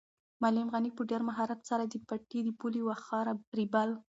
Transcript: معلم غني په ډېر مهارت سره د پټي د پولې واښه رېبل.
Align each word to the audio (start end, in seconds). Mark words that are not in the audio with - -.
معلم 0.41 0.67
غني 0.73 0.91
په 0.97 1.01
ډېر 1.09 1.21
مهارت 1.29 1.59
سره 1.69 1.83
د 1.87 1.95
پټي 2.07 2.39
د 2.43 2.49
پولې 2.59 2.81
واښه 2.83 3.19
رېبل. 3.59 3.89